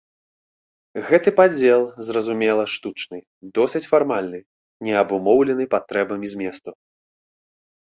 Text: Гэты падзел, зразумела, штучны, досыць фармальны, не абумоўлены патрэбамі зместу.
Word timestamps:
Гэты 1.09 1.29
падзел, 1.39 1.81
зразумела, 2.07 2.63
штучны, 2.77 3.19
досыць 3.61 3.85
фармальны, 3.95 4.39
не 4.89 4.93
абумоўлены 5.07 5.63
патрэбамі 5.79 6.25
зместу. 6.37 6.71